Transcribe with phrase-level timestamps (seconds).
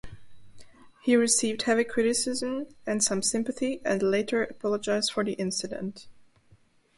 [1.03, 6.07] He received heavy criticism, and some sympathy, and later apologised for the incident.